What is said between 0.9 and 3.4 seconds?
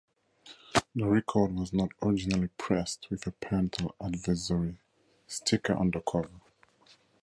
The record was not originally pressed with a